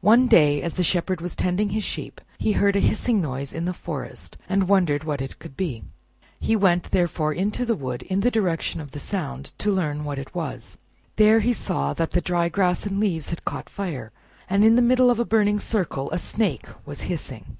One 0.00 0.26
day, 0.26 0.62
as 0.62 0.72
the 0.72 0.82
Shepherd 0.82 1.20
was 1.20 1.36
tending 1.36 1.68
his 1.68 1.84
sheep, 1.84 2.22
he 2.38 2.52
heard 2.52 2.76
a 2.76 2.80
hissing 2.80 3.20
noise 3.20 3.52
in 3.52 3.66
the 3.66 3.74
forest, 3.74 4.38
and 4.48 4.70
wondered 4.70 5.04
what 5.04 5.20
it 5.20 5.38
could 5.38 5.52
he. 5.58 5.82
He 6.40 6.56
went, 6.56 6.92
therefore, 6.92 7.34
into 7.34 7.66
the 7.66 7.74
wood 7.76 8.02
in 8.04 8.20
the 8.20 8.30
direction 8.30 8.80
of 8.80 8.92
the 8.92 8.98
sound, 8.98 9.52
to 9.58 9.70
learn 9.70 10.04
what 10.04 10.18
it 10.18 10.34
was. 10.34 10.78
There 11.16 11.40
he 11.40 11.52
saw 11.52 11.92
that 11.92 12.12
the 12.12 12.22
dry 12.22 12.48
grass 12.48 12.86
and 12.86 12.98
leaves 12.98 13.28
had 13.28 13.44
caught 13.44 13.68
fire, 13.68 14.12
and 14.48 14.64
in 14.64 14.76
the 14.76 14.80
middle 14.80 15.10
of 15.10 15.18
a 15.18 15.26
burning 15.26 15.60
circle 15.60 16.10
a 16.10 16.18
Snake 16.18 16.68
was 16.86 17.02
hissing. 17.02 17.58